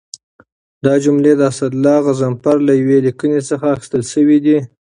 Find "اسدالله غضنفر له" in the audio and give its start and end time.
1.51-2.73